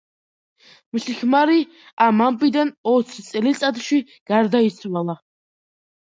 [0.95, 1.57] მისი ქმარი
[2.05, 3.99] ამ ამბიდან ოც წელიწადში
[4.33, 5.17] გარდაიცვალა.